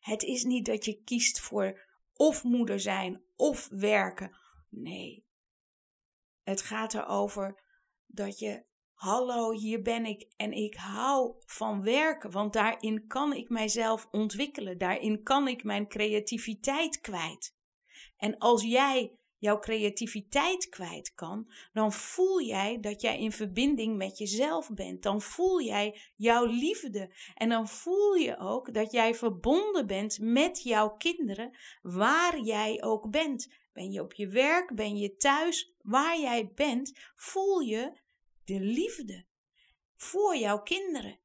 Het 0.00 0.22
is 0.22 0.44
niet 0.44 0.66
dat 0.66 0.84
je 0.84 1.02
kiest 1.02 1.40
voor 1.40 1.80
of 2.14 2.44
moeder 2.44 2.80
zijn 2.80 3.22
of 3.36 3.68
werken. 3.68 4.36
Nee. 4.68 5.26
Het 6.42 6.62
gaat 6.62 6.94
erover 6.94 7.62
dat 8.06 8.38
je, 8.38 8.68
hallo, 9.00 9.52
hier 9.52 9.82
ben 9.82 10.04
ik 10.04 10.26
en 10.36 10.52
ik 10.52 10.74
hou 10.74 11.34
van 11.46 11.82
werken, 11.82 12.30
want 12.30 12.52
daarin 12.52 13.06
kan 13.06 13.32
ik 13.32 13.48
mijzelf 13.48 14.08
ontwikkelen, 14.10 14.78
daarin 14.78 15.22
kan 15.22 15.48
ik 15.48 15.64
mijn 15.64 15.88
creativiteit 15.88 17.00
kwijt. 17.00 17.54
En 18.16 18.38
als 18.38 18.62
jij 18.62 19.18
jouw 19.38 19.58
creativiteit 19.58 20.68
kwijt 20.68 21.14
kan, 21.14 21.52
dan 21.72 21.92
voel 21.92 22.42
jij 22.42 22.80
dat 22.80 23.00
jij 23.00 23.18
in 23.18 23.32
verbinding 23.32 23.96
met 23.96 24.18
jezelf 24.18 24.70
bent. 24.74 25.02
Dan 25.02 25.22
voel 25.22 25.62
jij 25.62 26.00
jouw 26.16 26.44
liefde. 26.44 27.14
En 27.34 27.48
dan 27.48 27.68
voel 27.68 28.14
je 28.14 28.38
ook 28.38 28.74
dat 28.74 28.92
jij 28.92 29.14
verbonden 29.14 29.86
bent 29.86 30.18
met 30.20 30.62
jouw 30.62 30.96
kinderen, 30.96 31.56
waar 31.82 32.40
jij 32.40 32.82
ook 32.82 33.10
bent. 33.10 33.52
Ben 33.72 33.90
je 33.90 34.00
op 34.00 34.12
je 34.12 34.28
werk, 34.28 34.74
ben 34.74 34.96
je 34.96 35.16
thuis, 35.16 35.74
waar 35.82 36.20
jij 36.20 36.52
bent, 36.54 36.98
voel 37.16 37.60
je 37.60 38.08
de 38.50 38.60
liefde 38.60 39.24
voor 39.96 40.36
jouw 40.36 40.62
kinderen. 40.62 41.18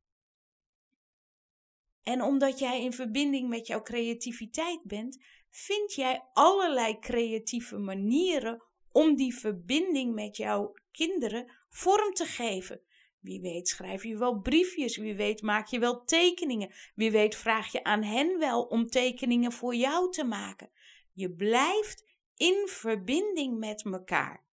En 2.01 2.21
omdat 2.21 2.59
jij 2.59 2.81
in 2.81 2.93
verbinding 2.93 3.49
met 3.49 3.67
jouw 3.67 3.81
creativiteit 3.81 4.83
bent, 4.83 5.23
vind 5.49 5.93
jij 5.93 6.29
allerlei 6.33 6.99
creatieve 6.99 7.77
manieren 7.77 8.63
om 8.91 9.15
die 9.15 9.35
verbinding 9.35 10.13
met 10.13 10.37
jouw 10.37 10.73
kinderen 10.91 11.51
vorm 11.69 12.13
te 12.13 12.25
geven. 12.25 12.81
Wie 13.19 13.41
weet 13.41 13.67
schrijf 13.67 14.03
je 14.03 14.17
wel 14.17 14.39
briefjes, 14.39 14.97
wie 14.97 15.15
weet 15.15 15.41
maak 15.41 15.67
je 15.67 15.79
wel 15.79 16.03
tekeningen, 16.03 16.73
wie 16.95 17.11
weet 17.11 17.35
vraag 17.35 17.71
je 17.71 17.83
aan 17.83 18.03
hen 18.03 18.39
wel 18.39 18.63
om 18.63 18.87
tekeningen 18.87 19.51
voor 19.51 19.75
jou 19.75 20.11
te 20.11 20.23
maken. 20.23 20.71
Je 21.13 21.31
blijft 21.31 22.05
in 22.35 22.67
verbinding 22.67 23.57
met 23.57 23.83
elkaar. 23.85 24.45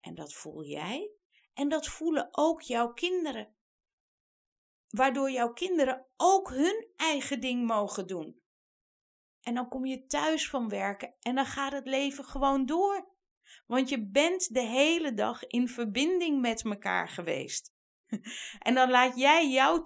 En 0.00 0.14
dat 0.14 0.32
voel 0.32 0.64
jij 0.64 1.15
en 1.56 1.68
dat 1.68 1.86
voelen 1.86 2.28
ook 2.30 2.62
jouw 2.62 2.92
kinderen. 2.92 3.54
Waardoor 4.88 5.30
jouw 5.30 5.52
kinderen 5.52 6.06
ook 6.16 6.50
hun 6.50 6.86
eigen 6.96 7.40
ding 7.40 7.66
mogen 7.66 8.06
doen. 8.06 8.40
En 9.40 9.54
dan 9.54 9.68
kom 9.68 9.86
je 9.86 10.06
thuis 10.06 10.48
van 10.48 10.68
werken 10.68 11.14
en 11.20 11.34
dan 11.34 11.46
gaat 11.46 11.72
het 11.72 11.86
leven 11.86 12.24
gewoon 12.24 12.66
door. 12.66 13.14
Want 13.66 13.88
je 13.88 14.06
bent 14.06 14.54
de 14.54 14.60
hele 14.60 15.14
dag 15.14 15.46
in 15.46 15.68
verbinding 15.68 16.40
met 16.40 16.64
elkaar 16.64 17.08
geweest. 17.08 17.74
En 18.58 18.74
dan 18.74 18.90
laat 18.90 19.18
jij 19.18 19.50
jouw 19.50 19.82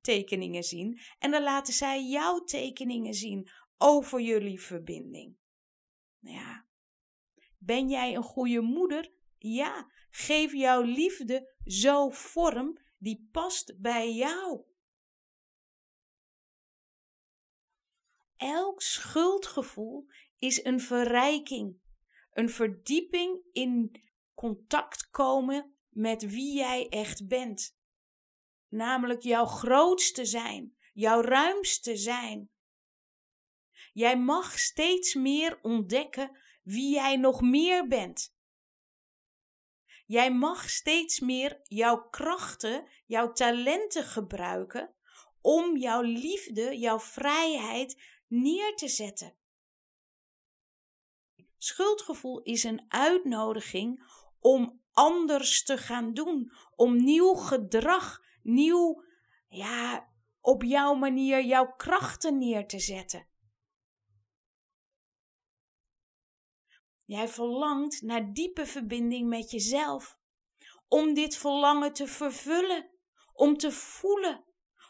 tekeningen 0.00 0.62
zien 0.62 1.00
en 1.18 1.30
dan 1.30 1.42
laten 1.42 1.74
zij 1.74 2.04
jouw 2.04 2.44
tekeningen 2.44 3.14
zien 3.14 3.48
over 3.78 4.20
jullie 4.20 4.60
verbinding. 4.60 5.36
Nou 6.18 6.36
ja, 6.36 6.66
ben 7.58 7.88
jij 7.88 8.14
een 8.14 8.22
goede 8.22 8.60
moeder? 8.60 9.12
Ja, 9.38 9.90
geef 10.16 10.52
jouw 10.52 10.82
liefde 10.82 11.54
zo 11.64 12.10
vorm 12.10 12.78
die 12.98 13.28
past 13.32 13.80
bij 13.80 14.12
jou. 14.12 14.64
elk 18.44 18.82
schuldgevoel 18.82 20.06
is 20.38 20.64
een 20.64 20.80
verrijking, 20.80 21.76
een 22.32 22.50
verdieping 22.50 23.40
in 23.52 24.02
contact 24.34 25.10
komen 25.10 25.76
met 25.88 26.30
wie 26.30 26.56
jij 26.56 26.88
echt 26.88 27.26
bent. 27.28 27.78
Namelijk 28.68 29.22
jouw 29.22 29.46
grootste 29.46 30.24
zijn, 30.24 30.76
jouw 30.92 31.20
ruimste 31.20 31.96
zijn. 31.96 32.50
Jij 33.92 34.18
mag 34.18 34.58
steeds 34.58 35.14
meer 35.14 35.58
ontdekken 35.62 36.38
wie 36.62 36.94
jij 36.94 37.16
nog 37.16 37.40
meer 37.40 37.88
bent. 37.88 38.33
Jij 40.06 40.32
mag 40.32 40.70
steeds 40.70 41.20
meer 41.20 41.60
jouw 41.62 42.08
krachten, 42.08 42.86
jouw 43.06 43.32
talenten 43.32 44.04
gebruiken 44.04 44.94
om 45.40 45.76
jouw 45.76 46.00
liefde, 46.00 46.78
jouw 46.78 47.00
vrijheid 47.00 48.02
neer 48.26 48.76
te 48.76 48.88
zetten. 48.88 49.34
Schuldgevoel 51.58 52.42
is 52.42 52.64
een 52.64 52.84
uitnodiging 52.88 54.04
om 54.40 54.82
anders 54.92 55.64
te 55.64 55.78
gaan 55.78 56.14
doen, 56.14 56.52
om 56.76 57.04
nieuw 57.04 57.34
gedrag, 57.34 58.22
nieuw, 58.42 59.04
ja, 59.48 60.12
op 60.40 60.62
jouw 60.62 60.94
manier 60.94 61.44
jouw 61.44 61.74
krachten 61.76 62.38
neer 62.38 62.66
te 62.66 62.78
zetten. 62.78 63.26
Jij 67.04 67.28
verlangt 67.28 68.02
naar 68.02 68.32
diepe 68.32 68.66
verbinding 68.66 69.28
met 69.28 69.50
jezelf, 69.50 70.18
om 70.88 71.14
dit 71.14 71.36
verlangen 71.36 71.92
te 71.92 72.06
vervullen, 72.06 72.90
om 73.32 73.56
te 73.56 73.72
voelen, 73.72 74.44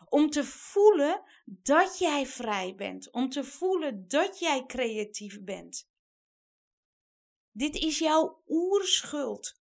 om 0.09 0.31
te 0.31 0.45
voelen 0.45 1.23
dat 1.45 1.99
jij 1.99 2.27
vrij 2.27 2.75
bent, 2.75 3.13
om 3.13 3.29
te 3.29 3.45
voelen 3.45 4.09
dat 4.09 4.39
jij 4.39 4.67
creatief 4.67 5.43
bent. 5.43 5.89
Dit 7.51 7.77
is 7.77 7.99
jouw 7.99 8.43
oerschuld. 8.47 9.63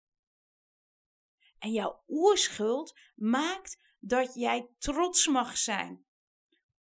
En 1.58 1.72
jouw 1.72 2.02
oerschuld 2.08 2.98
maakt 3.14 3.78
dat 3.98 4.34
jij 4.34 4.68
trots 4.78 5.26
mag 5.26 5.56
zijn. 5.56 6.06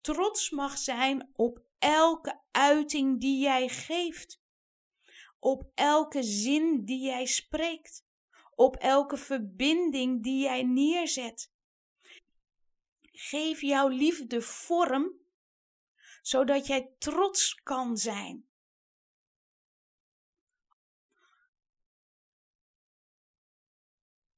Trots 0.01 0.49
mag 0.49 0.77
zijn 0.77 1.29
op 1.33 1.63
elke 1.77 2.41
uiting 2.51 3.19
die 3.19 3.41
jij 3.41 3.67
geeft. 3.67 4.41
Op 5.39 5.71
elke 5.75 6.23
zin 6.23 6.85
die 6.85 7.05
jij 7.05 7.25
spreekt. 7.25 8.07
Op 8.55 8.75
elke 8.75 9.17
verbinding 9.17 10.23
die 10.23 10.41
jij 10.41 10.63
neerzet. 10.63 11.51
Geef 13.01 13.61
jouw 13.61 13.87
liefde 13.87 14.41
vorm, 14.41 15.13
zodat 16.21 16.67
jij 16.67 16.95
trots 16.97 17.55
kan 17.55 17.97
zijn. 17.97 18.49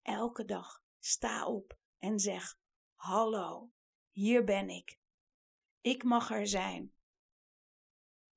Elke 0.02 0.46
dag 0.46 0.84
sta 1.00 1.48
op 1.48 1.78
en 2.00 2.20
zeg: 2.20 2.60
Hallo, 2.94 3.72
hier 4.10 4.44
ben 4.44 4.70
ik. 4.70 5.00
Ik 5.82 6.04
mag 6.04 6.32
er 6.32 6.48
zijn. 6.48 6.94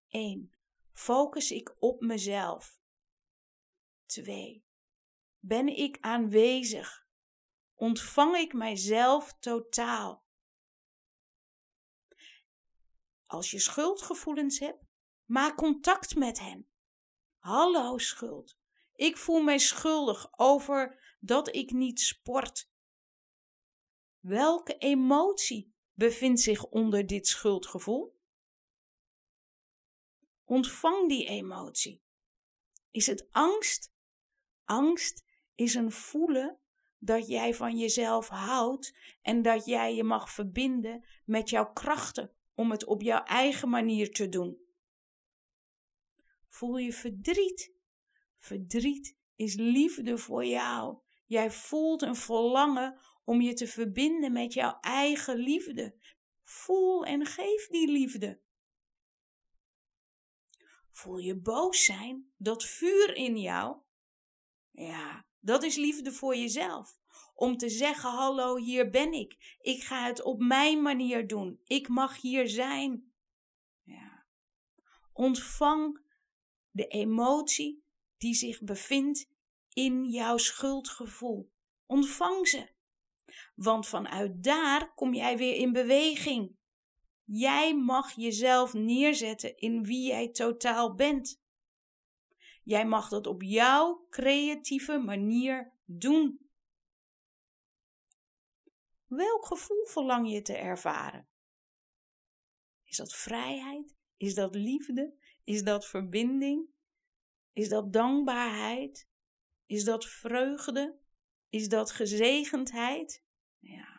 1. 0.09 0.54
Focus 0.95 1.51
ik 1.51 1.75
op 1.79 2.01
mezelf. 2.01 2.81
2. 4.07 4.65
Ben 5.39 5.69
ik 5.69 5.99
aanwezig? 6.01 7.07
Ontvang 7.75 8.37
ik 8.37 8.53
mijzelf 8.53 9.37
totaal? 9.39 10.25
Als 13.27 13.51
je 13.51 13.59
schuldgevoelens 13.59 14.59
hebt, 14.59 14.85
maak 15.25 15.57
contact 15.57 16.15
met 16.15 16.39
hen. 16.39 16.69
Hallo 17.39 17.99
schuld. 17.99 18.59
Ik 18.95 19.17
voel 19.17 19.43
mij 19.43 19.59
schuldig 19.59 20.39
over 20.39 21.03
dat 21.21 21.55
ik 21.55 21.71
niet 21.71 22.01
sport. 22.01 22.71
Welke 24.19 24.77
emotie 24.77 25.75
bevindt 25.93 26.41
zich 26.41 26.65
onder 26.65 27.07
dit 27.07 27.27
schuldgevoel? 27.27 28.14
Ontvang 30.55 31.09
die 31.09 31.27
emotie. 31.27 32.03
Is 32.91 33.07
het 33.07 33.29
angst? 33.31 33.93
Angst 34.65 35.25
is 35.55 35.75
een 35.75 35.93
voelen 35.93 36.61
dat 36.99 37.29
jij 37.29 37.55
van 37.55 37.79
jezelf 37.79 38.29
houdt 38.29 38.97
en 39.23 39.43
dat 39.43 39.65
jij 39.65 39.95
je 39.95 40.05
mag 40.05 40.31
verbinden 40.31 41.05
met 41.25 41.51
jouw 41.51 41.73
krachten 41.73 42.33
om 42.55 42.71
het 42.71 42.85
op 42.85 43.03
jouw 43.03 43.23
eigen 43.23 43.69
manier 43.69 44.13
te 44.13 44.29
doen. 44.29 44.59
Voel 46.49 46.77
je 46.77 46.93
verdriet? 46.93 47.75
Verdriet 48.39 49.17
is 49.35 49.55
liefde 49.55 50.19
voor 50.19 50.45
jou. 50.45 50.99
Jij 51.27 51.51
voelt 51.51 52.03
een 52.03 52.17
verlangen 52.17 52.99
om 53.25 53.41
je 53.41 53.55
te 53.55 53.67
verbinden 53.67 54.33
met 54.33 54.53
jouw 54.53 54.79
eigen 54.81 55.37
liefde. 55.37 55.97
Voel 56.43 57.05
en 57.05 57.27
geef 57.27 57.67
die 57.67 57.91
liefde. 57.91 58.43
Voel 60.95 61.19
je 61.19 61.37
boos 61.37 61.85
zijn? 61.85 62.33
Dat 62.37 62.65
vuur 62.65 63.17
in 63.17 63.39
jou? 63.39 63.77
Ja, 64.71 65.27
dat 65.41 65.63
is 65.63 65.77
liefde 65.77 66.13
voor 66.13 66.37
jezelf. 66.37 66.99
Om 67.35 67.57
te 67.57 67.69
zeggen: 67.69 68.11
Hallo, 68.11 68.57
hier 68.57 68.91
ben 68.91 69.13
ik. 69.13 69.59
Ik 69.61 69.83
ga 69.83 70.07
het 70.07 70.23
op 70.23 70.41
mijn 70.41 70.83
manier 70.83 71.27
doen. 71.27 71.61
Ik 71.65 71.89
mag 71.89 72.21
hier 72.21 72.49
zijn. 72.49 73.13
Ja. 73.83 74.27
Ontvang 75.13 76.01
de 76.71 76.87
emotie 76.87 77.85
die 78.17 78.35
zich 78.35 78.63
bevindt 78.63 79.31
in 79.73 80.05
jouw 80.05 80.37
schuldgevoel. 80.37 81.53
Ontvang 81.87 82.49
ze. 82.49 82.69
Want 83.55 83.87
vanuit 83.87 84.43
daar 84.43 84.95
kom 84.95 85.15
jij 85.15 85.37
weer 85.37 85.55
in 85.55 85.73
beweging. 85.73 86.57
Jij 87.25 87.77
mag 87.77 88.13
jezelf 88.13 88.73
neerzetten 88.73 89.57
in 89.57 89.85
wie 89.85 90.07
jij 90.07 90.29
totaal 90.29 90.95
bent. 90.95 91.43
Jij 92.63 92.87
mag 92.87 93.09
dat 93.09 93.27
op 93.27 93.43
jouw 93.43 94.07
creatieve 94.11 94.99
manier 94.99 95.73
doen. 95.85 96.49
Welk 99.07 99.47
gevoel 99.47 99.87
verlang 99.87 100.31
je 100.31 100.43
te 100.43 100.57
ervaren? 100.57 101.29
Is 102.85 102.97
dat 102.97 103.15
vrijheid? 103.15 103.97
Is 104.17 104.35
dat 104.35 104.55
liefde? 104.55 105.15
Is 105.45 105.63
dat 105.63 105.87
verbinding? 105.87 106.69
Is 107.53 107.69
dat 107.69 107.93
dankbaarheid? 107.93 109.09
Is 109.67 109.85
dat 109.85 110.07
vreugde? 110.07 110.99
Is 111.49 111.69
dat 111.69 111.91
gezegendheid? 111.91 113.25
Ja. 113.59 113.94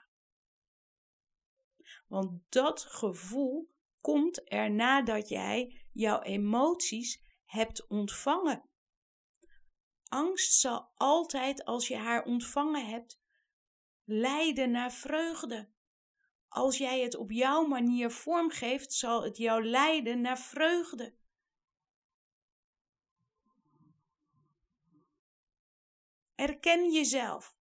Want 2.07 2.41
dat 2.49 2.81
gevoel 2.81 3.73
komt 4.01 4.51
er 4.51 4.71
nadat 4.71 5.29
jij 5.29 5.85
jouw 5.91 6.21
emoties 6.21 7.23
hebt 7.45 7.87
ontvangen. 7.87 8.69
Angst 10.07 10.59
zal 10.59 10.91
altijd, 10.95 11.65
als 11.65 11.87
je 11.87 11.95
haar 11.95 12.23
ontvangen 12.23 12.85
hebt, 12.85 13.21
leiden 14.03 14.71
naar 14.71 14.91
vreugde. 14.91 15.73
Als 16.47 16.77
jij 16.77 17.01
het 17.01 17.15
op 17.15 17.31
jouw 17.31 17.67
manier 17.67 18.11
vormgeeft, 18.11 18.93
zal 18.93 19.23
het 19.23 19.37
jou 19.37 19.65
leiden 19.65 20.21
naar 20.21 20.39
vreugde. 20.39 21.15
Erken 26.35 26.91
jezelf. 26.91 27.55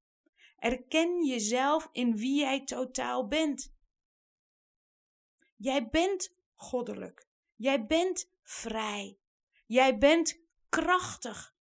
Erken 0.57 1.25
jezelf 1.25 1.89
in 1.93 2.17
wie 2.17 2.39
jij 2.39 2.65
totaal 2.65 3.29
bent. 3.29 3.75
Jij 5.63 5.89
bent 5.89 6.35
goddelijk. 6.55 7.27
Jij 7.55 7.87
bent 7.87 8.31
vrij. 8.43 9.19
Jij 9.67 9.99
bent 9.99 10.41
krachtig. 10.69 11.57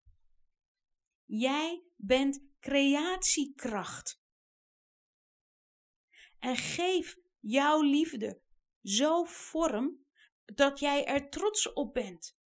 Jij 1.25 1.83
bent 1.95 2.43
creatiekracht. 2.59 4.21
En 6.39 6.55
geef 6.55 7.17
jouw 7.39 7.81
liefde 7.81 8.41
zo 8.83 9.23
vorm 9.23 10.05
dat 10.45 10.79
jij 10.79 11.05
er 11.05 11.29
trots 11.29 11.73
op 11.73 11.93
bent. 11.93 12.37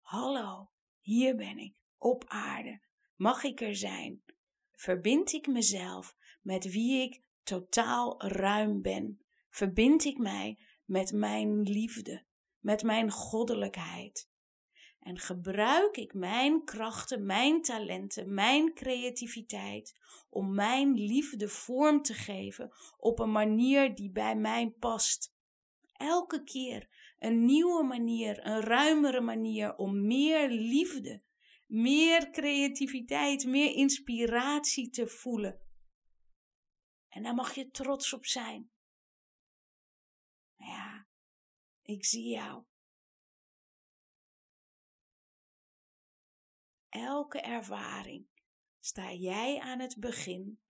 Hallo, 0.00 0.70
hier 1.00 1.36
ben 1.36 1.58
ik, 1.58 1.76
op 1.98 2.24
aarde. 2.26 2.82
Mag 3.16 3.42
ik 3.42 3.60
er 3.60 3.76
zijn? 3.76 4.24
Verbind 4.72 5.32
ik 5.32 5.46
mezelf 5.46 6.16
met 6.42 6.64
wie 6.64 7.02
ik 7.02 7.22
totaal 7.44 8.22
ruim 8.22 8.82
ben? 8.82 9.24
Verbind 9.50 10.04
ik 10.04 10.18
mij 10.18 10.58
met 10.84 11.12
mijn 11.12 11.62
liefde, 11.62 12.24
met 12.58 12.82
mijn 12.82 13.10
goddelijkheid? 13.10 14.32
En 15.00 15.18
gebruik 15.18 15.96
ik 15.96 16.14
mijn 16.14 16.64
krachten, 16.64 17.26
mijn 17.26 17.62
talenten, 17.62 18.34
mijn 18.34 18.74
creativiteit 18.74 19.98
om 20.30 20.54
mijn 20.54 20.94
liefde 20.94 21.48
vorm 21.48 22.02
te 22.02 22.14
geven 22.14 22.72
op 22.96 23.18
een 23.18 23.32
manier 23.32 23.94
die 23.94 24.10
bij 24.10 24.36
mij 24.36 24.74
past. 24.78 25.34
Elke 25.92 26.44
keer 26.44 26.88
een 27.18 27.44
nieuwe 27.44 27.82
manier, 27.82 28.46
een 28.46 28.60
ruimere 28.60 29.20
manier 29.20 29.76
om 29.76 30.06
meer 30.06 30.48
liefde, 30.48 31.22
meer 31.66 32.30
creativiteit, 32.30 33.46
meer 33.46 33.74
inspiratie 33.74 34.90
te 34.90 35.06
voelen. 35.06 35.63
En 37.14 37.22
daar 37.22 37.34
mag 37.34 37.54
je 37.54 37.70
trots 37.70 38.12
op 38.12 38.26
zijn. 38.26 38.70
Ja, 40.56 41.06
ik 41.82 42.04
zie 42.04 42.28
jou. 42.28 42.64
Elke 46.88 47.40
ervaring 47.40 48.26
sta 48.80 49.12
jij 49.12 49.60
aan 49.60 49.80
het 49.80 49.96
begin, 50.00 50.60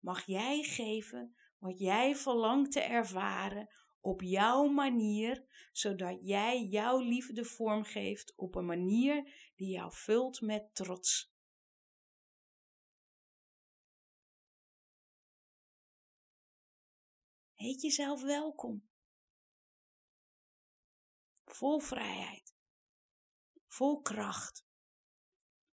mag 0.00 0.26
jij 0.26 0.62
geven 0.62 1.36
wat 1.58 1.78
jij 1.78 2.16
verlangt 2.16 2.72
te 2.72 2.80
ervaren 2.80 3.68
op 4.00 4.22
jouw 4.22 4.66
manier, 4.66 5.44
zodat 5.72 6.18
jij 6.20 6.62
jouw 6.62 6.98
liefde 6.98 7.44
vormgeeft 7.44 8.36
op 8.36 8.54
een 8.54 8.66
manier 8.66 9.50
die 9.56 9.68
jou 9.68 9.92
vult 9.94 10.40
met 10.40 10.74
trots. 10.74 11.31
Heet 17.62 17.82
jezelf 17.82 18.22
welkom. 18.22 18.88
Vol 21.44 21.78
vrijheid, 21.78 22.54
vol 23.66 24.00
kracht, 24.00 24.66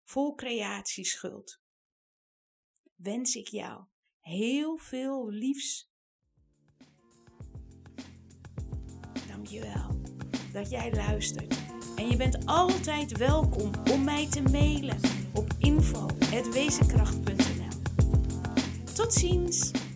vol 0.04 0.36
creatieschuld. 0.36 1.62
Wens 2.96 3.36
ik 3.36 3.48
jou 3.48 3.86
heel 4.20 4.78
veel 4.78 5.30
liefs. 5.30 5.92
Dankjewel 9.28 10.02
dat 10.54 10.70
jij 10.70 10.94
luistert. 10.94 11.58
En 11.96 12.08
je 12.08 12.16
bent 12.18 12.46
altijd 12.46 13.18
welkom 13.18 13.72
om 13.92 14.04
mij 14.04 14.30
te 14.30 14.42
mailen 14.42 15.00
op 15.34 15.54
info.wezenkracht.nl. 15.58 17.82
Tot 18.96 19.14
ziens! 19.14 19.88